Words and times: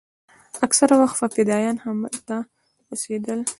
اکثره 0.65 0.95
وخت 1.01 1.17
به 1.21 1.27
فدايان 1.35 1.77
همدلته 1.83 2.37
اوسېدل. 2.89 3.39